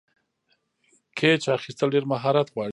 [1.17, 2.69] کېچ اخیستل ډېر مهارت غواړي.